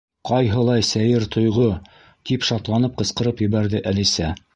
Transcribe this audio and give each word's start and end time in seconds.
—Ҡайһылай 0.27 0.85
сәйер 0.91 1.25
тойғо! 1.35 1.67
—тип 2.31 2.47
шатланып 2.47 2.97
ҡысҡырып 3.03 3.45
ебәрҙе 3.47 3.83
Әлисә. 3.93 4.33